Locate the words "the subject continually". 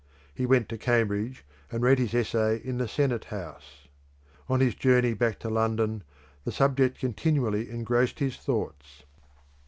6.43-7.69